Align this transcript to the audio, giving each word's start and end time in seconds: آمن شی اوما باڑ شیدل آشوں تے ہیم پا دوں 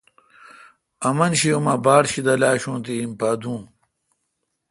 آمن 1.07 1.31
شی 1.39 1.49
اوما 1.55 1.75
باڑ 1.85 2.03
شیدل 2.11 2.41
آشوں 2.51 2.77
تے 2.85 2.93
ہیم 2.99 3.11
پا 3.19 3.29
دوں 3.41 3.61